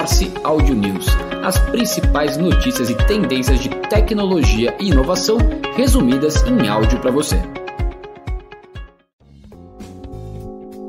Morse 0.00 0.32
Audio 0.44 0.74
News, 0.74 1.04
as 1.44 1.58
principais 1.58 2.38
notícias 2.38 2.88
e 2.88 2.94
tendências 3.06 3.60
de 3.60 3.68
tecnologia 3.68 4.74
e 4.80 4.88
inovação 4.88 5.36
resumidas 5.76 6.42
em 6.44 6.66
áudio 6.66 6.98
para 7.00 7.10
você. 7.10 7.36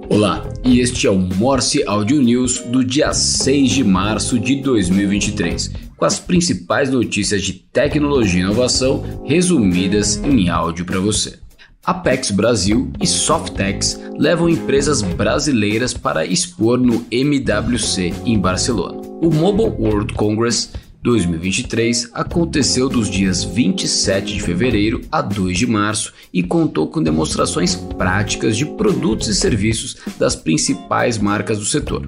Olá, 0.07 0.49
e 0.63 0.79
este 0.79 1.07
é 1.07 1.11
o 1.11 1.19
Morse 1.19 1.83
Audio 1.85 2.21
News 2.21 2.59
do 2.59 2.85
dia 2.85 3.11
6 3.11 3.71
de 3.71 3.83
março 3.83 4.39
de 4.39 4.55
2023, 4.61 5.73
com 5.97 6.05
as 6.05 6.17
principais 6.17 6.89
notícias 6.89 7.41
de 7.41 7.51
tecnologia 7.51 8.39
e 8.39 8.43
inovação 8.43 9.03
resumidas 9.25 10.23
em 10.23 10.47
áudio 10.47 10.85
para 10.85 11.01
você. 11.01 11.37
Apex 11.83 12.29
Brasil 12.29 12.91
e 13.01 13.07
Softex 13.07 13.99
levam 14.15 14.47
empresas 14.47 15.01
brasileiras 15.01 15.95
para 15.95 16.23
expor 16.23 16.77
no 16.77 17.03
MWC 17.09 18.13
em 18.23 18.37
Barcelona. 18.37 19.01
O 19.19 19.31
Mobile 19.31 19.75
World 19.79 20.13
Congress 20.13 20.69
2023 21.03 22.11
aconteceu 22.13 22.87
dos 22.87 23.09
dias 23.09 23.43
27 23.43 24.35
de 24.35 24.41
fevereiro 24.41 25.01
a 25.11 25.23
2 25.23 25.57
de 25.57 25.65
março 25.65 26.13
e 26.31 26.43
contou 26.43 26.87
com 26.87 27.01
demonstrações 27.01 27.73
práticas 27.73 28.55
de 28.55 28.67
produtos 28.67 29.27
e 29.27 29.33
serviços 29.33 29.97
das 30.19 30.35
principais 30.35 31.17
marcas 31.17 31.57
do 31.57 31.65
setor. 31.65 32.07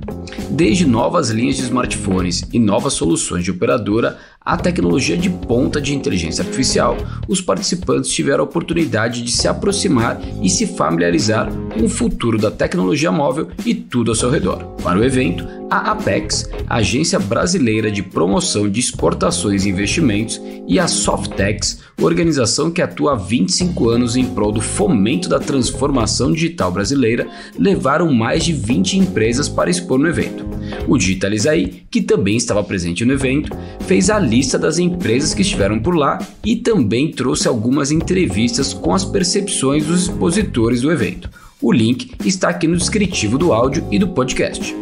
Desde 0.51 0.85
novas 0.85 1.31
linhas 1.31 1.55
de 1.57 1.63
smartphones 1.63 2.43
e 2.53 2.59
novas 2.59 2.93
soluções 2.93 3.43
de 3.43 3.49
operadora 3.49 4.20
a 4.45 4.57
tecnologia 4.57 5.15
de 5.15 5.29
ponta 5.29 5.79
de 5.79 5.95
inteligência 5.95 6.43
artificial, 6.43 6.97
os 7.27 7.41
participantes 7.41 8.11
tiveram 8.11 8.43
a 8.43 8.47
oportunidade 8.47 9.21
de 9.21 9.31
se 9.31 9.47
aproximar 9.47 10.20
e 10.41 10.49
se 10.49 10.67
familiarizar 10.67 11.49
com 11.73 11.85
o 11.85 11.89
futuro 11.89 12.38
da 12.38 12.51
tecnologia 12.51 13.11
móvel 13.11 13.49
e 13.65 13.73
tudo 13.73 14.11
ao 14.11 14.15
seu 14.15 14.29
redor. 14.29 14.63
Para 14.84 14.99
o 14.99 15.03
evento, 15.03 15.48
a 15.73 15.91
Apex, 15.91 16.48
agência 16.70 17.18
brasileira 17.18 17.90
de 17.90 18.04
promoção 18.04 18.70
de 18.70 18.79
exportações 18.79 19.66
e 19.66 19.70
investimentos, 19.70 20.40
e 20.68 20.77
a 20.77 20.88
Softex, 20.88 21.80
organização 21.99 22.70
que 22.70 22.80
atua 22.80 23.13
há 23.13 23.15
25 23.15 23.90
anos 23.90 24.15
em 24.15 24.24
prol 24.24 24.52
do 24.52 24.62
fomento 24.62 25.27
da 25.27 25.40
transformação 25.40 26.32
digital 26.32 26.71
brasileira, 26.71 27.27
levaram 27.57 28.13
mais 28.13 28.46
de 28.46 28.54
20 28.54 28.99
empresas 28.99 29.49
para 29.49 29.71
expor 29.71 29.98
no 29.98 30.07
evento. 30.07 30.46
O 30.88 30.96
Digitalizaí, 30.96 31.84
que 31.90 32.04
também 32.04 32.37
estava 32.37 32.63
presente 32.63 33.04
no 33.04 33.13
evento, 33.13 33.58
fez 33.87 34.12
a 34.12 34.20
lista 34.20 34.60
das 34.60 34.77
empresas 34.77 35.34
que 35.34 35.41
estiveram 35.41 35.80
por 35.80 35.96
lá 35.96 36.20
e 36.46 36.55
também 36.55 37.10
trouxe 37.10 37.48
algumas 37.48 37.90
entrevistas 37.91 38.76
com 38.76 38.93
as 38.93 39.04
percepções 39.04 39.87
dos 39.87 40.04
expositores 40.04 40.82
do 40.82 40.91
evento. 40.91 41.32
O 41.60 41.71
link 41.71 42.12
está 42.24 42.49
aqui 42.49 42.68
no 42.68 42.77
descritivo 42.77 43.40
do 43.40 43.52
áudio 43.54 43.87
e 43.90 43.98
do 43.98 44.10
podcast. 44.10 44.76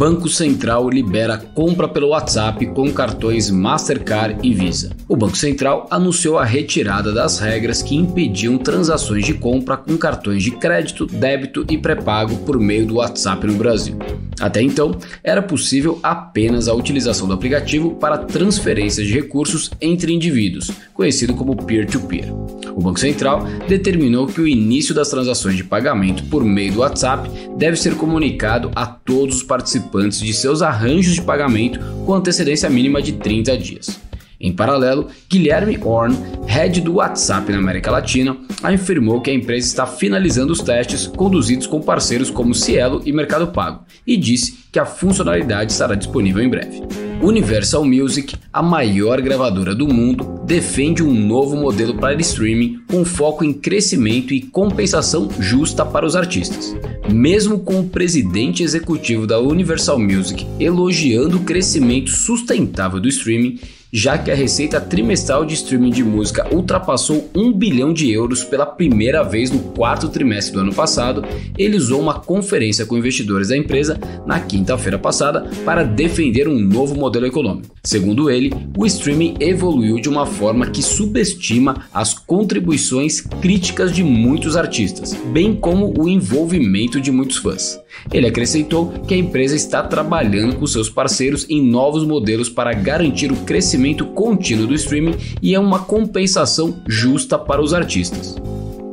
Banco 0.00 0.30
Central 0.30 0.88
libera 0.88 1.36
compra 1.36 1.86
pelo 1.86 2.08
WhatsApp 2.08 2.64
com 2.68 2.90
cartões 2.90 3.50
Mastercard 3.50 4.38
e 4.42 4.54
Visa. 4.54 4.96
O 5.06 5.14
Banco 5.14 5.36
Central 5.36 5.86
anunciou 5.90 6.38
a 6.38 6.44
retirada 6.44 7.12
das 7.12 7.38
regras 7.38 7.82
que 7.82 7.96
impediam 7.96 8.56
transações 8.56 9.26
de 9.26 9.34
compra 9.34 9.76
com 9.76 9.98
cartões 9.98 10.42
de 10.42 10.52
crédito, 10.52 11.04
débito 11.04 11.66
e 11.68 11.76
pré-pago 11.76 12.34
por 12.46 12.58
meio 12.58 12.86
do 12.86 12.94
WhatsApp 12.94 13.46
no 13.46 13.52
Brasil. 13.52 13.98
Até 14.40 14.62
então, 14.62 14.96
era 15.22 15.42
possível 15.42 16.00
apenas 16.02 16.66
a 16.66 16.72
utilização 16.72 17.28
do 17.28 17.34
aplicativo 17.34 17.96
para 17.96 18.16
transferências 18.16 19.06
de 19.06 19.12
recursos 19.12 19.70
entre 19.82 20.14
indivíduos, 20.14 20.70
conhecido 20.94 21.34
como 21.34 21.54
peer-to-peer. 21.54 22.32
-peer. 22.32 22.70
O 22.74 22.80
Banco 22.80 22.98
Central 22.98 23.44
determinou 23.68 24.26
que 24.26 24.40
o 24.40 24.48
início 24.48 24.94
das 24.94 25.10
transações 25.10 25.56
de 25.56 25.64
pagamento 25.64 26.24
por 26.24 26.42
meio 26.42 26.72
do 26.72 26.80
WhatsApp 26.80 27.28
deve 27.58 27.76
ser 27.76 27.96
comunicado 27.96 28.70
a 28.74 28.86
todos 28.86 29.36
os 29.36 29.42
participantes 29.42 29.89
de 29.98 30.32
seus 30.32 30.62
arranjos 30.62 31.14
de 31.14 31.22
pagamento 31.22 31.80
com 32.04 32.14
antecedência 32.14 32.70
mínima 32.70 33.02
de 33.02 33.12
30 33.12 33.56
dias. 33.58 34.00
Em 34.40 34.52
paralelo, 34.52 35.08
Guilherme 35.28 35.78
Horn, 35.82 36.16
head 36.46 36.80
do 36.80 36.94
WhatsApp 36.94 37.52
na 37.52 37.58
América 37.58 37.90
Latina, 37.90 38.36
afirmou 38.62 39.20
que 39.20 39.30
a 39.30 39.34
empresa 39.34 39.66
está 39.66 39.86
finalizando 39.86 40.52
os 40.52 40.62
testes 40.62 41.06
conduzidos 41.06 41.66
com 41.66 41.82
parceiros 41.82 42.30
como 42.30 42.54
Cielo 42.54 43.02
e 43.04 43.12
Mercado 43.12 43.48
Pago 43.48 43.84
e 44.06 44.16
disse 44.16 44.64
que 44.72 44.78
a 44.78 44.86
funcionalidade 44.86 45.72
estará 45.72 45.94
disponível 45.94 46.42
em 46.42 46.48
breve. 46.48 47.09
Universal 47.22 47.84
Music, 47.84 48.34
a 48.50 48.62
maior 48.62 49.20
gravadora 49.20 49.74
do 49.74 49.86
mundo, 49.86 50.40
defende 50.46 51.02
um 51.02 51.12
novo 51.12 51.54
modelo 51.54 51.94
para 51.94 52.18
streaming 52.20 52.80
com 52.90 53.04
foco 53.04 53.44
em 53.44 53.52
crescimento 53.52 54.32
e 54.32 54.40
compensação 54.40 55.28
justa 55.38 55.84
para 55.84 56.06
os 56.06 56.16
artistas. 56.16 56.74
Mesmo 57.10 57.58
com 57.58 57.80
o 57.80 57.88
presidente 57.88 58.62
executivo 58.62 59.26
da 59.26 59.38
Universal 59.38 59.98
Music 59.98 60.46
elogiando 60.58 61.36
o 61.36 61.44
crescimento 61.44 62.10
sustentável 62.10 62.98
do 62.98 63.08
streaming, 63.08 63.58
já 63.92 64.16
que 64.16 64.30
a 64.30 64.34
receita 64.34 64.80
trimestral 64.80 65.44
de 65.44 65.54
streaming 65.54 65.90
de 65.90 66.04
música 66.04 66.46
ultrapassou 66.54 67.28
1 67.34 67.52
bilhão 67.52 67.92
de 67.92 68.10
euros 68.10 68.44
pela 68.44 68.64
primeira 68.64 69.22
vez 69.22 69.50
no 69.50 69.58
quarto 69.58 70.08
trimestre 70.08 70.54
do 70.54 70.60
ano 70.60 70.74
passado, 70.74 71.24
ele 71.58 71.76
usou 71.76 72.00
uma 72.00 72.14
conferência 72.14 72.86
com 72.86 72.96
investidores 72.96 73.48
da 73.48 73.56
empresa 73.56 73.98
na 74.26 74.38
quinta-feira 74.38 74.98
passada 74.98 75.50
para 75.64 75.82
defender 75.82 76.48
um 76.48 76.58
novo 76.58 76.94
modelo 76.94 77.26
econômico. 77.26 77.74
Segundo 77.82 78.30
ele, 78.30 78.52
o 78.76 78.86
streaming 78.86 79.36
evoluiu 79.40 80.00
de 80.00 80.08
uma 80.08 80.26
forma 80.26 80.66
que 80.66 80.82
subestima 80.82 81.86
as 81.92 82.14
contribuições 82.14 83.20
críticas 83.20 83.92
de 83.92 84.04
muitos 84.04 84.56
artistas, 84.56 85.14
bem 85.32 85.54
como 85.54 85.92
o 85.98 86.08
envolvimento 86.08 87.00
de 87.00 87.10
muitos 87.10 87.38
fãs. 87.38 87.80
Ele 88.12 88.26
acrescentou 88.26 88.88
que 89.06 89.14
a 89.14 89.16
empresa 89.16 89.54
está 89.54 89.82
trabalhando 89.82 90.56
com 90.56 90.66
seus 90.66 90.88
parceiros 90.88 91.46
em 91.48 91.62
novos 91.62 92.04
modelos 92.04 92.48
para 92.48 92.72
garantir 92.72 93.30
o 93.30 93.36
crescimento 93.36 94.06
contínuo 94.06 94.66
do 94.66 94.74
streaming 94.74 95.16
e 95.42 95.54
é 95.54 95.60
uma 95.60 95.80
compensação 95.80 96.82
justa 96.88 97.38
para 97.38 97.62
os 97.62 97.74
artistas. 97.74 98.36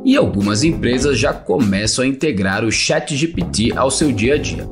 E 0.04 0.16
algumas 0.16 0.64
empresas 0.64 1.18
já 1.18 1.32
começam 1.32 2.04
a 2.04 2.08
integrar 2.08 2.64
o 2.64 2.72
ChatGPT 2.72 3.72
ao 3.76 3.90
seu 3.90 4.12
dia 4.12 4.34
a 4.34 4.38
dia. 4.38 4.66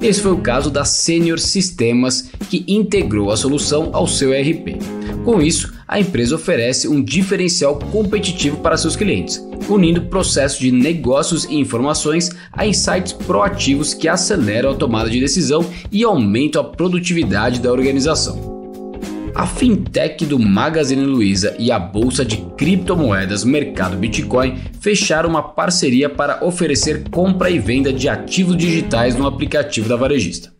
Esse 0.00 0.20
foi 0.20 0.32
o 0.32 0.40
caso 0.40 0.70
da 0.70 0.84
Senior 0.84 1.38
Sistemas, 1.38 2.30
que 2.48 2.64
integrou 2.68 3.30
a 3.30 3.36
solução 3.36 3.90
ao 3.92 4.06
seu 4.06 4.32
ERP. 4.32 4.97
Com 5.28 5.42
isso, 5.42 5.74
a 5.86 6.00
empresa 6.00 6.36
oferece 6.36 6.88
um 6.88 7.04
diferencial 7.04 7.78
competitivo 7.78 8.56
para 8.62 8.78
seus 8.78 8.96
clientes, 8.96 9.38
unindo 9.68 10.00
processos 10.06 10.58
de 10.58 10.72
negócios 10.72 11.44
e 11.44 11.54
informações 11.54 12.30
a 12.50 12.66
insights 12.66 13.12
proativos 13.12 13.92
que 13.92 14.08
aceleram 14.08 14.70
a 14.70 14.74
tomada 14.74 15.10
de 15.10 15.20
decisão 15.20 15.68
e 15.92 16.02
aumentam 16.02 16.62
a 16.62 16.64
produtividade 16.64 17.60
da 17.60 17.70
organização. 17.70 18.72
A 19.34 19.46
fintech 19.46 20.24
do 20.24 20.38
Magazine 20.38 21.04
Luiza 21.04 21.54
e 21.58 21.70
a 21.70 21.78
bolsa 21.78 22.24
de 22.24 22.38
criptomoedas 22.56 23.44
Mercado 23.44 23.98
Bitcoin 23.98 24.56
fecharam 24.80 25.28
uma 25.28 25.42
parceria 25.42 26.08
para 26.08 26.42
oferecer 26.42 27.04
compra 27.10 27.50
e 27.50 27.58
venda 27.58 27.92
de 27.92 28.08
ativos 28.08 28.56
digitais 28.56 29.14
no 29.14 29.26
aplicativo 29.26 29.90
da 29.90 29.94
varejista. 29.94 30.57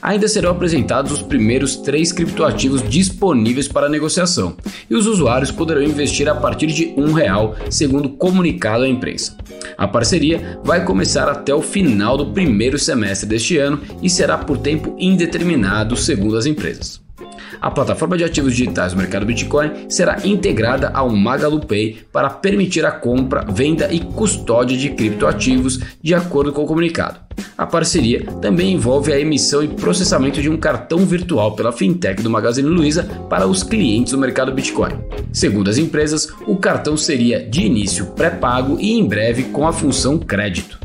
Ainda 0.00 0.28
serão 0.28 0.50
apresentados 0.50 1.12
os 1.12 1.22
primeiros 1.22 1.76
três 1.76 2.12
criptoativos 2.12 2.82
disponíveis 2.88 3.68
para 3.68 3.88
negociação 3.88 4.56
e 4.88 4.94
os 4.94 5.06
usuários 5.06 5.50
poderão 5.50 5.82
investir 5.82 6.28
a 6.28 6.34
partir 6.34 6.66
de 6.66 6.94
um 6.96 7.12
real, 7.12 7.56
segundo 7.70 8.08
comunicado 8.08 8.84
à 8.84 8.88
imprensa. 8.88 9.36
A 9.76 9.88
parceria 9.88 10.60
vai 10.62 10.84
começar 10.84 11.28
até 11.28 11.54
o 11.54 11.62
final 11.62 12.16
do 12.16 12.26
primeiro 12.32 12.78
semestre 12.78 13.28
deste 13.28 13.58
ano 13.58 13.80
e 14.02 14.08
será 14.08 14.38
por 14.38 14.58
tempo 14.58 14.94
indeterminado, 14.98 15.96
segundo 15.96 16.36
as 16.36 16.46
empresas. 16.46 17.01
A 17.62 17.70
plataforma 17.70 18.18
de 18.18 18.24
ativos 18.24 18.56
digitais 18.56 18.92
do 18.92 18.98
mercado 18.98 19.24
Bitcoin 19.24 19.88
será 19.88 20.16
integrada 20.24 20.90
ao 20.92 21.08
MagaluPay 21.08 21.98
para 22.12 22.28
permitir 22.28 22.84
a 22.84 22.90
compra, 22.90 23.46
venda 23.48 23.86
e 23.94 24.00
custódia 24.00 24.76
de 24.76 24.90
criptoativos, 24.90 25.78
de 26.02 26.12
acordo 26.12 26.52
com 26.52 26.64
o 26.64 26.66
comunicado. 26.66 27.20
A 27.56 27.64
parceria 27.64 28.24
também 28.40 28.72
envolve 28.72 29.12
a 29.12 29.20
emissão 29.20 29.62
e 29.62 29.68
processamento 29.68 30.42
de 30.42 30.50
um 30.50 30.56
cartão 30.56 31.06
virtual 31.06 31.54
pela 31.54 31.70
fintech 31.70 32.20
do 32.20 32.28
Magazine 32.28 32.68
Luiza 32.68 33.04
para 33.30 33.46
os 33.46 33.62
clientes 33.62 34.12
do 34.12 34.18
mercado 34.18 34.50
Bitcoin. 34.50 34.94
Segundo 35.32 35.70
as 35.70 35.78
empresas, 35.78 36.28
o 36.48 36.56
cartão 36.56 36.96
seria 36.96 37.48
de 37.48 37.62
início 37.62 38.06
pré-pago 38.06 38.76
e 38.80 38.92
em 38.98 39.06
breve 39.06 39.44
com 39.44 39.68
a 39.68 39.72
função 39.72 40.18
crédito. 40.18 40.81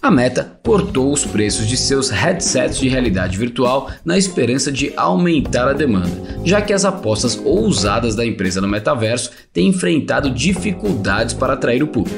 A 0.00 0.12
Meta 0.12 0.58
cortou 0.64 1.12
os 1.12 1.24
preços 1.24 1.66
de 1.66 1.76
seus 1.76 2.08
headsets 2.08 2.78
de 2.78 2.88
realidade 2.88 3.36
virtual 3.36 3.90
na 4.04 4.16
esperança 4.16 4.70
de 4.70 4.92
aumentar 4.96 5.66
a 5.66 5.72
demanda, 5.72 6.40
já 6.44 6.62
que 6.62 6.72
as 6.72 6.84
apostas 6.84 7.36
ousadas 7.44 8.14
da 8.14 8.24
empresa 8.24 8.60
no 8.60 8.68
metaverso 8.68 9.32
têm 9.52 9.68
enfrentado 9.68 10.30
dificuldades 10.30 11.34
para 11.34 11.54
atrair 11.54 11.82
o 11.82 11.88
público. 11.88 12.16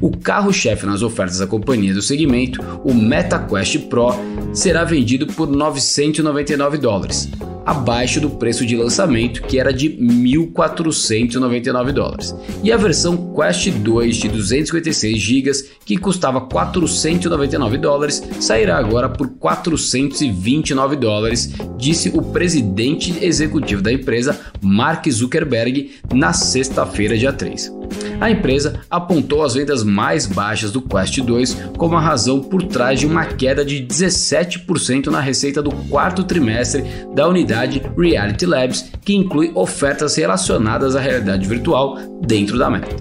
O 0.00 0.16
carro-chefe 0.16 0.84
nas 0.84 1.00
ofertas 1.00 1.38
da 1.38 1.46
companhia 1.46 1.94
do 1.94 2.02
segmento, 2.02 2.60
o 2.84 2.92
MetaQuest 2.92 3.78
Pro, 3.88 4.14
será 4.52 4.82
vendido 4.82 5.28
por 5.28 5.48
999 5.48 6.76
dólares, 6.76 7.30
abaixo 7.64 8.20
do 8.20 8.30
preço 8.30 8.66
de 8.66 8.76
lançamento, 8.76 9.42
que 9.42 9.58
era 9.58 9.72
de 9.72 9.90
1.499 9.90 11.92
dólares. 11.92 12.34
E 12.62 12.72
a 12.72 12.76
versão 12.76 13.32
Quest 13.34 13.70
2 13.70 14.16
de 14.16 14.28
256 14.28 15.18
GB, 15.18 15.52
que 15.84 15.96
custava 15.96 16.40
499 16.40 17.78
dólares, 17.78 18.22
sairá 18.40 18.78
agora 18.78 19.08
por 19.08 19.28
429 19.28 20.96
dólares, 20.96 21.52
disse 21.76 22.10
o 22.14 22.22
presidente 22.22 23.24
executivo 23.24 23.82
da 23.82 23.92
empresa, 23.92 24.40
Mark 24.60 25.08
Zuckerberg, 25.08 25.92
na 26.12 26.32
sexta-feira, 26.32 27.16
dia 27.16 27.32
3. 27.32 27.72
A 28.20 28.30
empresa 28.30 28.80
apontou 28.88 29.42
as 29.42 29.54
vendas 29.54 29.82
mais 29.82 30.26
baixas 30.26 30.70
do 30.70 30.80
Quest 30.80 31.18
2 31.18 31.54
como 31.76 31.96
a 31.96 32.00
razão 32.00 32.40
por 32.40 32.62
trás 32.62 33.00
de 33.00 33.06
uma 33.06 33.26
queda 33.26 33.64
de 33.64 33.84
17% 33.84 35.08
na 35.08 35.20
receita 35.20 35.60
do 35.60 35.72
quarto 35.72 36.24
trimestre 36.24 36.84
da 37.14 37.28
unidade 37.28 37.51
Reality 37.96 38.46
Labs, 38.46 38.90
que 39.04 39.14
inclui 39.14 39.50
ofertas 39.54 40.16
relacionadas 40.16 40.96
à 40.96 41.00
realidade 41.00 41.46
virtual 41.46 41.98
dentro 42.20 42.58
da 42.58 42.70
Meta. 42.70 42.96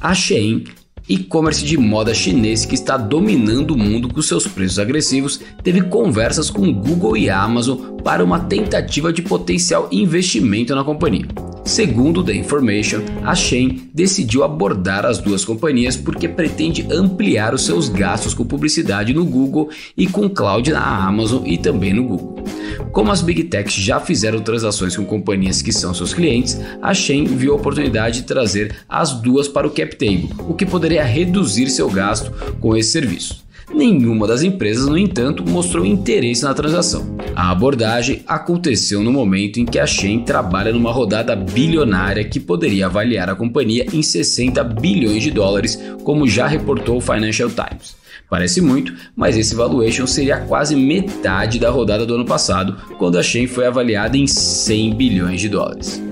A 0.00 0.14
Shein 0.14 0.64
e-commerce 1.08 1.64
de 1.64 1.78
moda 1.78 2.12
chinês 2.12 2.64
que 2.64 2.74
está 2.74 2.96
dominando 2.96 3.72
o 3.72 3.78
mundo 3.78 4.12
com 4.12 4.20
seus 4.20 4.46
preços 4.46 4.78
agressivos, 4.78 5.40
teve 5.62 5.82
conversas 5.82 6.50
com 6.50 6.72
Google 6.72 7.16
e 7.16 7.30
Amazon 7.30 7.96
para 8.02 8.24
uma 8.24 8.40
tentativa 8.40 9.12
de 9.12 9.22
potencial 9.22 9.88
investimento 9.92 10.74
na 10.74 10.82
companhia. 10.82 11.26
Segundo 11.66 12.22
The 12.22 12.32
Information, 12.32 13.00
a 13.24 13.34
Shein 13.34 13.90
decidiu 13.92 14.44
abordar 14.44 15.04
as 15.04 15.18
duas 15.18 15.44
companhias 15.44 15.96
porque 15.96 16.28
pretende 16.28 16.86
ampliar 16.88 17.52
os 17.52 17.66
seus 17.66 17.88
gastos 17.88 18.32
com 18.32 18.44
publicidade 18.44 19.12
no 19.12 19.24
Google 19.24 19.68
e 19.96 20.06
com 20.06 20.30
cloud 20.30 20.70
na 20.70 21.06
Amazon 21.06 21.44
e 21.44 21.58
também 21.58 21.92
no 21.92 22.04
Google. 22.04 22.44
Como 22.92 23.10
as 23.10 23.20
Big 23.20 23.42
Techs 23.44 23.74
já 23.74 23.98
fizeram 23.98 24.40
transações 24.40 24.96
com 24.96 25.04
companhias 25.04 25.60
que 25.60 25.72
são 25.72 25.92
seus 25.92 26.14
clientes, 26.14 26.56
a 26.80 26.94
Shein 26.94 27.24
viu 27.24 27.52
a 27.52 27.56
oportunidade 27.56 28.20
de 28.20 28.26
trazer 28.28 28.76
as 28.88 29.14
duas 29.14 29.48
para 29.48 29.66
o 29.66 29.70
cap 29.70 29.96
table, 29.96 30.30
o 30.48 30.54
que 30.54 30.64
poderia 30.64 31.02
reduzir 31.02 31.68
seu 31.68 31.90
gasto 31.90 32.30
com 32.60 32.76
esse 32.76 32.92
serviço. 32.92 33.45
Nenhuma 33.74 34.26
das 34.26 34.42
empresas, 34.42 34.86
no 34.86 34.96
entanto, 34.96 35.44
mostrou 35.44 35.84
interesse 35.84 36.44
na 36.44 36.54
transação. 36.54 37.16
A 37.34 37.50
abordagem 37.50 38.22
aconteceu 38.26 39.02
no 39.02 39.12
momento 39.12 39.58
em 39.58 39.64
que 39.64 39.78
a 39.78 39.86
Shein 39.86 40.20
trabalha 40.20 40.72
numa 40.72 40.92
rodada 40.92 41.34
bilionária 41.34 42.24
que 42.24 42.38
poderia 42.38 42.86
avaliar 42.86 43.28
a 43.28 43.34
companhia 43.34 43.86
em 43.92 44.02
60 44.02 44.62
bilhões 44.62 45.22
de 45.22 45.30
dólares, 45.30 45.78
como 46.04 46.28
já 46.28 46.46
reportou 46.46 46.98
o 46.98 47.00
Financial 47.00 47.50
Times. 47.50 47.96
Parece 48.30 48.60
muito, 48.60 48.94
mas 49.14 49.36
esse 49.36 49.54
valuation 49.54 50.06
seria 50.06 50.38
quase 50.38 50.74
metade 50.74 51.58
da 51.58 51.70
rodada 51.70 52.06
do 52.06 52.14
ano 52.14 52.24
passado, 52.24 52.76
quando 52.98 53.18
a 53.18 53.22
Shein 53.22 53.46
foi 53.46 53.66
avaliada 53.66 54.16
em 54.16 54.26
100 54.26 54.94
bilhões 54.94 55.40
de 55.40 55.48
dólares. 55.48 56.05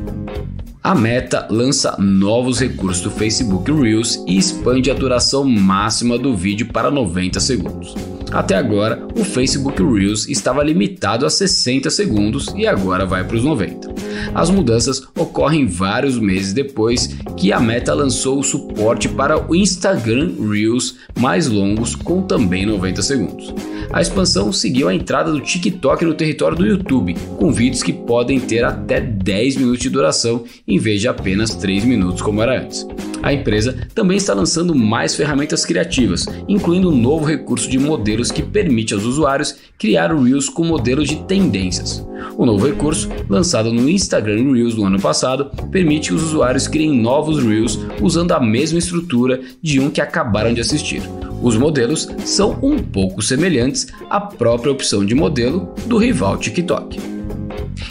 A 0.84 0.94
Meta 0.94 1.46
lança 1.48 1.96
novos 1.98 2.60
recursos 2.60 3.02
do 3.02 3.10
Facebook 3.10 3.72
Reels 3.72 4.22
e 4.26 4.36
expande 4.36 4.90
a 4.90 4.94
duração 4.94 5.42
máxima 5.42 6.18
do 6.18 6.36
vídeo 6.36 6.66
para 6.66 6.90
90 6.90 7.40
segundos. 7.40 7.94
Até 8.30 8.56
agora, 8.56 9.02
o 9.18 9.24
Facebook 9.24 9.82
Reels 9.82 10.28
estava 10.28 10.62
limitado 10.62 11.24
a 11.24 11.30
60 11.30 11.88
segundos 11.88 12.52
e 12.54 12.66
agora 12.66 13.06
vai 13.06 13.24
para 13.24 13.34
os 13.34 13.42
90. 13.42 13.94
As 14.34 14.50
mudanças 14.50 15.02
ocorrem 15.18 15.66
vários 15.66 16.18
meses 16.18 16.52
depois 16.52 17.16
que 17.34 17.50
a 17.50 17.58
Meta 17.58 17.94
lançou 17.94 18.38
o 18.38 18.44
suporte 18.44 19.08
para 19.08 19.50
o 19.50 19.54
Instagram 19.54 20.34
Reels 20.38 20.96
mais 21.18 21.48
longos 21.48 21.96
com 21.96 22.20
também 22.20 22.66
90 22.66 23.00
segundos. 23.00 23.54
A 23.94 24.00
expansão 24.00 24.52
seguiu 24.52 24.88
a 24.88 24.94
entrada 24.94 25.30
do 25.30 25.40
TikTok 25.40 26.04
no 26.04 26.14
território 26.14 26.56
do 26.56 26.66
YouTube, 26.66 27.14
com 27.38 27.52
vídeos 27.52 27.80
que 27.80 27.92
podem 27.92 28.40
ter 28.40 28.64
até 28.64 29.00
10 29.00 29.58
minutos 29.58 29.78
de 29.78 29.88
duração 29.88 30.42
em 30.66 30.80
vez 30.80 31.00
de 31.00 31.06
apenas 31.06 31.54
3 31.54 31.84
minutos 31.84 32.20
como 32.20 32.42
era 32.42 32.60
antes. 32.60 32.84
A 33.22 33.32
empresa 33.32 33.86
também 33.94 34.16
está 34.16 34.34
lançando 34.34 34.74
mais 34.74 35.14
ferramentas 35.14 35.64
criativas, 35.64 36.26
incluindo 36.48 36.90
um 36.90 36.96
novo 36.96 37.24
recurso 37.24 37.70
de 37.70 37.78
modelos 37.78 38.32
que 38.32 38.42
permite 38.42 38.94
aos 38.94 39.04
usuários 39.04 39.54
criar 39.78 40.12
Reels 40.12 40.48
com 40.48 40.64
modelos 40.64 41.08
de 41.08 41.22
tendências. 41.26 42.04
O 42.36 42.44
novo 42.44 42.66
recurso, 42.66 43.08
lançado 43.28 43.72
no 43.72 43.88
Instagram 43.88 44.54
Reels 44.54 44.74
no 44.74 44.86
ano 44.86 45.00
passado, 45.00 45.52
permite 45.70 46.08
que 46.08 46.16
os 46.16 46.24
usuários 46.24 46.66
criem 46.66 47.00
novos 47.00 47.40
Reels 47.40 47.78
usando 48.02 48.32
a 48.32 48.40
mesma 48.40 48.80
estrutura 48.80 49.40
de 49.62 49.78
um 49.78 49.88
que 49.88 50.00
acabaram 50.00 50.52
de 50.52 50.60
assistir. 50.60 51.00
Os 51.44 51.58
modelos 51.58 52.08
são 52.24 52.58
um 52.62 52.78
pouco 52.78 53.20
semelhantes 53.20 53.88
à 54.08 54.18
própria 54.18 54.72
opção 54.72 55.04
de 55.04 55.14
modelo 55.14 55.74
do 55.84 55.98
rival 55.98 56.38
TikTok. 56.38 56.98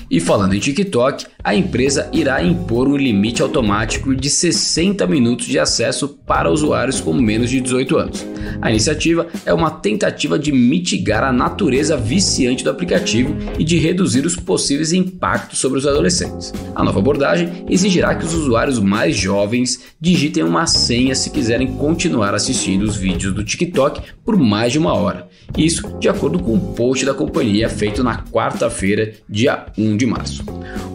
E 0.10 0.20
falando 0.20 0.56
em 0.56 0.60
TikTok, 0.60 1.28
a 1.44 1.54
empresa 1.54 2.10
irá 2.13 2.42
impor 2.42 2.88
um 2.88 2.95
limite 2.95 3.42
automático 3.42 4.16
de 4.16 4.30
60 4.30 5.06
minutos 5.06 5.45
de 5.45 5.60
acesso 5.60 6.07
para 6.25 6.50
usuários 6.50 7.01
com 7.01 7.12
menos 7.12 7.50
de 7.50 7.60
18 7.60 7.98
anos. 7.98 8.25
A 8.62 8.69
iniciativa 8.69 9.28
é 9.45 9.54
uma 9.54 9.69
tentativa 9.69 10.40
de 10.40 10.54
mitigar 10.54 11.22
a 11.22 11.34
natureza 11.34 11.98
viciante 11.98 12.63
do 12.63 12.69
aplicativo 12.69 13.36
e 13.60 13.63
de 13.66 13.78
reduzir 13.78 14.25
os 14.25 14.38
possíveis 14.38 14.94
impactos 14.94 15.60
sobre 15.60 15.78
os 15.78 15.86
adolescentes. 15.86 16.54
A 16.74 16.84
nova 16.84 17.00
abordagem 17.00 17.66
exigirá 17.69 18.16
que 18.16 18.25
os 18.25 18.34
usuários 18.34 18.80
mais 18.80 19.16
jovens 19.16 19.81
digitem 20.00 20.44
uma 20.44 20.66
senha 20.66 21.13
se 21.13 21.30
quiserem 21.30 21.68
continuar 21.74 22.34
assistindo 22.34 22.84
os 22.84 22.95
vídeos 22.95 23.34
do 23.34 23.44
TikTok 23.44 24.01
por 24.24 24.38
mais 24.38 24.72
de 24.72 24.80
uma 24.80 24.94
hora. 24.94 25.28
Isso 25.57 25.98
de 26.00 26.07
acordo 26.07 26.40
com 26.40 26.54
um 26.54 26.74
post 26.74 27.06
da 27.06 27.13
companhia 27.13 27.68
feito 27.68 28.01
na 28.01 28.24
quarta-feira, 28.24 29.13
dia 29.30 29.66
1 29.78 29.98
de 29.98 30.06
março. 30.06 30.44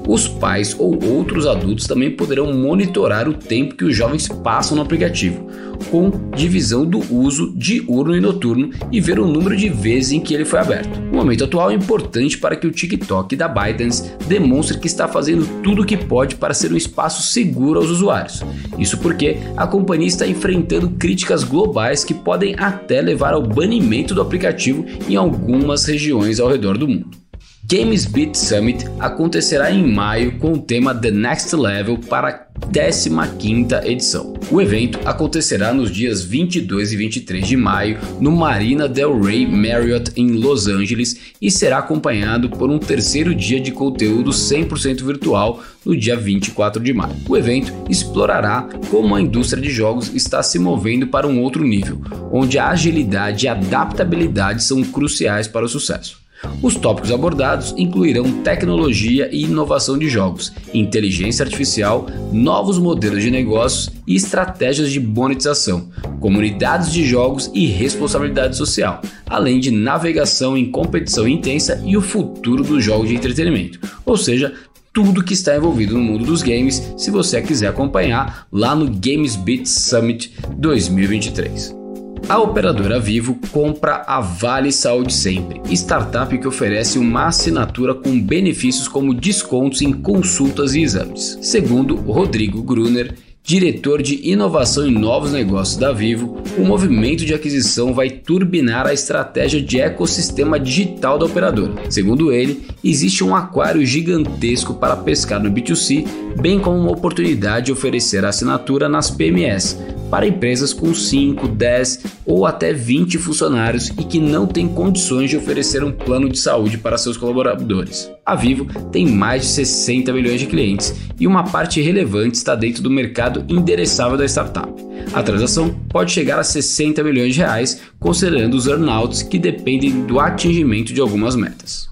Os 0.08 0.26
pais 0.26 0.74
ou 0.78 0.98
outros 1.04 1.46
adultos 1.46 1.86
também 1.86 2.10
poderão 2.10 2.50
monitorar 2.54 3.28
o 3.28 3.34
tempo 3.34 3.74
que 3.74 3.84
os 3.84 3.94
jovens 3.94 4.26
passam 4.26 4.74
no 4.74 4.82
aplicativo, 4.82 5.46
com 5.90 6.10
divisão 6.34 6.86
do 6.86 6.98
uso 7.14 7.52
diurno 7.54 8.16
e 8.16 8.20
noturno 8.20 8.70
e 8.90 9.02
ver 9.02 9.20
o 9.20 9.26
número 9.26 9.54
de 9.54 9.68
vezes 9.68 10.12
em 10.12 10.20
que 10.20 10.32
ele 10.32 10.46
foi 10.46 10.60
aberto. 10.60 10.98
O 11.12 11.16
momento 11.16 11.44
atual 11.44 11.70
é 11.70 11.74
importante 11.74 12.38
para 12.38 12.56
que 12.56 12.66
o 12.66 12.70
TikTok 12.70 13.36
da 13.36 13.48
ByteDance 13.48 14.10
demonstre 14.26 14.78
que 14.78 14.86
está 14.86 15.06
fazendo 15.06 15.46
tudo 15.62 15.82
o 15.82 15.84
que 15.84 15.98
pode 15.98 16.36
para 16.36 16.54
ser 16.54 16.72
um 16.72 16.76
espaço 16.76 17.30
seguro 17.30 17.78
aos 17.78 17.90
usuários. 17.90 18.42
Isso 18.78 18.96
porque 18.96 19.36
a 19.58 19.66
companhia 19.66 20.08
está 20.08 20.26
enfrentando 20.26 20.88
críticas 20.88 21.44
globais 21.44 22.02
que 22.02 22.14
podem 22.14 22.54
até 22.58 23.02
levar 23.02 23.34
ao 23.34 23.42
banimento 23.42 24.14
do 24.14 24.22
aplicativo 24.22 24.86
em 25.06 25.16
algumas 25.16 25.84
regiões 25.84 26.40
ao 26.40 26.48
redor 26.48 26.78
do 26.78 26.88
mundo. 26.88 27.27
Games 27.70 28.06
Beat 28.06 28.34
Summit 28.34 28.86
acontecerá 28.98 29.70
em 29.70 29.92
maio 29.92 30.38
com 30.38 30.54
o 30.54 30.58
tema 30.58 30.94
The 30.94 31.10
Next 31.10 31.54
Level 31.54 31.98
para 31.98 32.28
a 32.28 32.68
15ª 32.70 33.84
edição. 33.84 34.32
O 34.50 34.58
evento 34.58 34.98
acontecerá 35.04 35.74
nos 35.74 35.90
dias 35.90 36.24
22 36.24 36.94
e 36.94 36.96
23 36.96 37.46
de 37.46 37.58
maio 37.58 37.98
no 38.18 38.32
Marina 38.32 38.88
Del 38.88 39.20
Rey 39.20 39.46
Marriott 39.46 40.10
em 40.16 40.30
Los 40.38 40.66
Angeles 40.66 41.34
e 41.42 41.50
será 41.50 41.76
acompanhado 41.76 42.48
por 42.48 42.70
um 42.70 42.78
terceiro 42.78 43.34
dia 43.34 43.60
de 43.60 43.70
conteúdo 43.70 44.30
100% 44.30 45.04
virtual 45.04 45.62
no 45.84 45.94
dia 45.94 46.16
24 46.16 46.82
de 46.82 46.94
maio. 46.94 47.16
O 47.28 47.36
evento 47.36 47.70
explorará 47.90 48.66
como 48.90 49.14
a 49.14 49.20
indústria 49.20 49.62
de 49.62 49.68
jogos 49.68 50.14
está 50.14 50.42
se 50.42 50.58
movendo 50.58 51.08
para 51.08 51.28
um 51.28 51.42
outro 51.42 51.62
nível, 51.62 52.00
onde 52.32 52.58
a 52.58 52.68
agilidade 52.70 53.44
e 53.44 53.48
adaptabilidade 53.48 54.64
são 54.64 54.82
cruciais 54.82 55.46
para 55.46 55.66
o 55.66 55.68
sucesso. 55.68 56.27
Os 56.62 56.74
tópicos 56.74 57.10
abordados 57.10 57.74
incluirão 57.76 58.42
tecnologia 58.42 59.28
e 59.32 59.44
inovação 59.44 59.98
de 59.98 60.08
jogos, 60.08 60.52
inteligência 60.72 61.44
artificial, 61.44 62.06
novos 62.32 62.78
modelos 62.78 63.22
de 63.22 63.30
negócios 63.30 63.90
e 64.06 64.16
estratégias 64.16 64.90
de 64.90 65.00
monetização, 65.00 65.88
comunidades 66.20 66.92
de 66.92 67.04
jogos 67.04 67.50
e 67.54 67.66
responsabilidade 67.66 68.56
social, 68.56 69.00
além 69.26 69.60
de 69.60 69.70
navegação 69.70 70.56
em 70.56 70.70
competição 70.70 71.26
intensa 71.26 71.82
e 71.84 71.96
o 71.96 72.02
futuro 72.02 72.62
dos 72.62 72.82
jogos 72.84 73.08
de 73.08 73.14
entretenimento, 73.14 73.78
ou 74.04 74.16
seja, 74.16 74.54
tudo 74.92 75.22
que 75.22 75.34
está 75.34 75.56
envolvido 75.56 75.94
no 75.94 76.02
mundo 76.02 76.24
dos 76.24 76.42
games, 76.42 76.92
se 76.96 77.10
você 77.10 77.40
quiser 77.40 77.68
acompanhar 77.68 78.48
lá 78.50 78.74
no 78.74 78.86
Games 78.86 79.36
Beat 79.36 79.66
Summit 79.66 80.32
2023. 80.56 81.87
A 82.28 82.38
operadora 82.38 83.00
Vivo 83.00 83.38
compra 83.50 84.04
a 84.06 84.20
Vale 84.20 84.70
Saúde 84.70 85.14
Sempre, 85.14 85.62
startup 85.74 86.36
que 86.36 86.46
oferece 86.46 86.98
uma 86.98 87.28
assinatura 87.28 87.94
com 87.94 88.20
benefícios 88.20 88.86
como 88.86 89.14
descontos 89.14 89.80
em 89.80 89.94
consultas 89.94 90.74
e 90.74 90.82
exames. 90.82 91.38
Segundo 91.40 91.96
Rodrigo 91.96 92.62
Gruner, 92.62 93.14
diretor 93.48 94.02
de 94.02 94.30
inovação 94.30 94.86
e 94.86 94.90
novos 94.90 95.32
negócios 95.32 95.78
da 95.78 95.90
Vivo, 95.90 96.36
o 96.58 96.66
movimento 96.66 97.24
de 97.24 97.32
aquisição 97.32 97.94
vai 97.94 98.10
turbinar 98.10 98.86
a 98.86 98.92
estratégia 98.92 99.58
de 99.58 99.80
ecossistema 99.80 100.60
digital 100.60 101.18
da 101.18 101.24
operadora. 101.24 101.72
Segundo 101.88 102.30
ele, 102.30 102.66
existe 102.84 103.24
um 103.24 103.34
aquário 103.34 103.86
gigantesco 103.86 104.74
para 104.74 104.98
pescar 104.98 105.42
no 105.42 105.50
B2C, 105.50 106.06
bem 106.38 106.60
como 106.60 106.78
uma 106.78 106.92
oportunidade 106.92 107.66
de 107.66 107.72
oferecer 107.72 108.22
assinatura 108.22 108.86
nas 108.86 109.10
PMS, 109.10 109.78
para 110.10 110.26
empresas 110.26 110.72
com 110.72 110.94
5, 110.94 111.48
10 111.48 112.04
ou 112.26 112.46
até 112.46 112.72
20 112.72 113.18
funcionários 113.18 113.88
e 113.88 114.04
que 114.04 114.18
não 114.18 114.46
têm 114.46 114.68
condições 114.68 115.30
de 115.30 115.36
oferecer 115.36 115.84
um 115.84 115.92
plano 115.92 116.28
de 116.28 116.38
saúde 116.38 116.78
para 116.78 116.98
seus 116.98 117.16
colaboradores. 117.16 118.10
A 118.24 118.34
Vivo 118.34 118.66
tem 118.90 119.06
mais 119.06 119.42
de 119.42 119.48
60 119.48 120.12
milhões 120.12 120.40
de 120.40 120.46
clientes 120.46 120.94
e 121.18 121.26
uma 121.26 121.44
parte 121.44 121.80
relevante 121.80 122.36
está 122.36 122.54
dentro 122.54 122.82
do 122.82 122.90
mercado 122.90 123.37
endereçável 123.48 124.16
da 124.16 124.24
startup. 124.24 124.72
A 125.12 125.22
transação 125.22 125.70
pode 125.88 126.12
chegar 126.12 126.38
a 126.38 126.44
60 126.44 127.02
milhões 127.02 127.34
de 127.34 127.40
reais, 127.40 127.80
considerando 127.98 128.54
os 128.54 128.66
earnouts 128.66 129.22
que 129.22 129.38
dependem 129.38 130.04
do 130.06 130.20
atingimento 130.20 130.92
de 130.92 131.00
algumas 131.00 131.34
metas. 131.34 131.88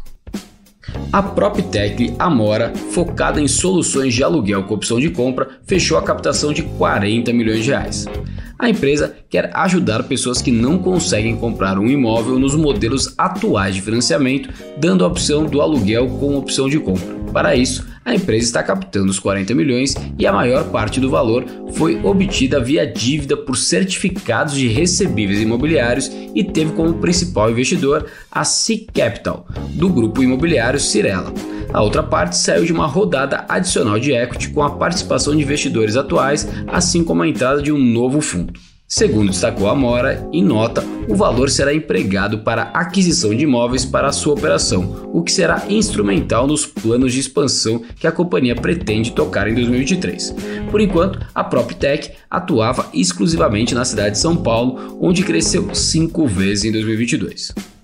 A 1.13 1.23
PropTech 1.23 2.15
Amora, 2.19 2.73
focada 2.91 3.41
em 3.41 3.49
soluções 3.49 4.15
de 4.15 4.23
aluguel 4.23 4.65
com 4.65 4.75
opção 4.75 5.01
de 5.01 5.11
compra, 5.11 5.49
fechou 5.67 5.99
a 5.99 6.03
captação 6.03 6.53
de 6.53 6.63
40 6.63 7.33
milhões 7.33 7.65
de 7.65 7.71
reais. 7.71 8.07
A 8.59 8.71
empresa 8.71 9.15
quer 9.29 9.51
ajudar 9.55 10.05
pessoas 10.05 10.41
que 10.41 10.51
não 10.51 10.79
conseguem 10.79 11.37
comprar 11.37 11.79
um 11.79 11.89
imóvel 11.89 12.39
nos 12.39 12.55
modelos 12.55 13.15
atuais 13.19 13.75
de 13.75 13.83
financiamento, 13.83 14.49
dando 14.79 15.05
a 15.05 15.09
opção 15.09 15.45
do 15.45 15.61
aluguel 15.61 16.09
com 16.19 16.37
opção 16.37 16.69
de 16.69 16.79
compra. 16.79 17.15
Para 17.33 17.55
isso, 17.55 17.87
a 18.07 18.15
empresa 18.15 18.45
está 18.45 18.63
captando 18.63 19.11
os 19.11 19.19
40 19.19 19.53
milhões 19.53 19.97
e 20.17 20.25
a 20.29 20.33
maior 20.33 20.71
parte 20.71 21.01
do 21.01 21.11
valor 21.11 21.45
foi 21.73 22.01
obtida 22.05 22.61
via 22.61 22.87
dívida 22.87 23.37
por 23.37 23.57
certificados 23.57 24.55
de 24.55 24.69
recebíveis 24.69 25.41
imobiliários 25.41 26.09
e 26.33 26.45
teve 26.45 26.71
como 26.71 26.95
principal 26.95 27.51
investidor 27.51 28.07
a 28.31 28.45
C 28.45 28.87
Capital, 28.95 29.49
do 29.71 29.89
grupo 29.89 30.23
imobiliário 30.23 30.79
Cirela. 30.79 31.35
A 31.73 31.83
outra 31.83 32.01
parte 32.01 32.37
saiu 32.37 32.65
de 32.65 32.73
uma 32.73 32.87
rodada 32.87 33.45
adicional 33.49 33.99
de 33.99 34.13
equity 34.13 34.51
com 34.51 34.63
a 34.63 34.71
participação 34.71 35.35
de 35.35 35.43
investidores 35.43 35.97
atuais, 35.97 36.49
assim 36.69 37.03
como 37.03 37.25
a 37.25 37.29
entrada 37.29 37.61
de 37.61 37.73
um 37.73 37.79
novo 37.79 38.21
fundo. 38.21 38.53
Segundo 38.89 39.31
destacou 39.31 39.69
a 39.69 39.75
Mora, 39.75 40.29
em 40.33 40.45
nota, 40.45 40.81
o 41.09 41.17
valor 41.17 41.51
será 41.51 41.75
empregado 41.75 42.39
para 42.45 42.71
aquisição 42.73 43.35
de 43.35 43.43
imóveis 43.43 43.85
para 43.85 44.13
sua 44.13 44.35
operação, 44.35 45.11
o 45.13 45.25
que 45.25 45.33
será 45.33 45.65
instrumental 45.69 46.47
nos 46.47 46.65
planos 46.67 47.13
de 47.13 47.19
expansão 47.19 47.83
que 47.99 48.07
a 48.07 48.13
companhia 48.13 48.55
pretende 48.55 49.11
tocar 49.11 49.49
em 49.49 49.55
2023. 49.55 50.37
Por 50.71 50.81
enquanto, 50.81 51.19
a 51.35 51.43
PropTech 51.43 52.13
atuava 52.31 52.89
exclusivamente 52.95 53.75
na 53.75 53.85
cidade 53.85 54.13
de 54.13 54.21
São 54.21 54.37
Paulo, 54.37 54.97
onde 55.01 55.25
cresceu 55.25 55.75
cinco 55.75 56.25
vezes 56.29 56.65
em 56.65 56.71
2022. 56.71 57.76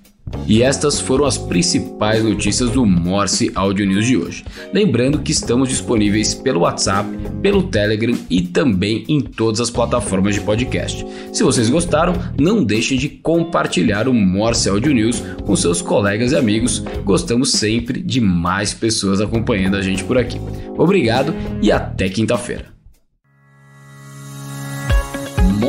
E 0.46 0.62
estas 0.62 1.00
foram 1.00 1.24
as 1.24 1.38
principais 1.38 2.22
notícias 2.22 2.70
do 2.70 2.84
Morse 2.84 3.50
Audio 3.54 3.86
News 3.86 4.06
de 4.06 4.16
hoje. 4.16 4.44
Lembrando 4.72 5.20
que 5.20 5.32
estamos 5.32 5.68
disponíveis 5.68 6.34
pelo 6.34 6.60
WhatsApp, 6.60 7.08
pelo 7.40 7.64
Telegram 7.64 8.16
e 8.28 8.42
também 8.42 9.04
em 9.08 9.20
todas 9.20 9.60
as 9.60 9.70
plataformas 9.70 10.34
de 10.34 10.40
podcast. 10.40 11.06
Se 11.32 11.42
vocês 11.42 11.70
gostaram, 11.70 12.14
não 12.38 12.64
deixem 12.64 12.98
de 12.98 13.08
compartilhar 13.08 14.08
o 14.08 14.14
Morse 14.14 14.68
Audio 14.68 14.92
News 14.92 15.22
com 15.44 15.54
seus 15.54 15.80
colegas 15.80 16.32
e 16.32 16.36
amigos. 16.36 16.82
Gostamos 17.04 17.52
sempre 17.52 18.02
de 18.02 18.20
mais 18.20 18.74
pessoas 18.74 19.20
acompanhando 19.20 19.76
a 19.76 19.82
gente 19.82 20.04
por 20.04 20.18
aqui. 20.18 20.40
Obrigado 20.76 21.34
e 21.62 21.70
até 21.70 22.08
quinta-feira. 22.08 22.71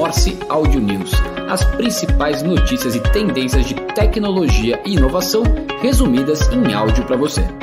Morse 0.03 0.37
Audio 0.49 0.81
News 0.81 1.11
as 1.49 1.63
principais 1.77 2.43
notícias 2.43 2.93
e 2.93 2.99
tendências 2.99 3.65
de 3.65 3.73
tecnologia 3.95 4.81
e 4.85 4.95
inovação 4.95 5.43
resumidas 5.81 6.49
em 6.49 6.73
áudio 6.73 7.05
para 7.05 7.15
você. 7.15 7.62